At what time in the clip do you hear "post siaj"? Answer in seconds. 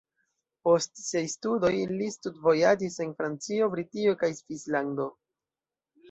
0.67-1.21